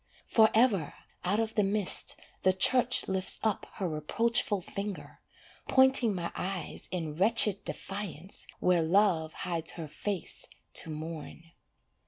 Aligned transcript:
Forever, 0.25 0.95
out 1.23 1.39
of 1.39 1.53
the 1.53 1.61
mist 1.61 2.19
the 2.41 2.53
church 2.53 3.07
lifts 3.07 3.39
up 3.43 3.67
her 3.75 3.87
reproachful 3.87 4.61
finger, 4.61 5.21
Pointing 5.67 6.15
my 6.15 6.31
eyes 6.35 6.87
in 6.89 7.13
wretched 7.13 7.63
defiance 7.65 8.47
where 8.59 8.81
love 8.81 9.33
hides 9.45 9.73
her 9.73 9.87
face 9.87 10.47
to 10.73 10.89
mourn. 10.89 11.51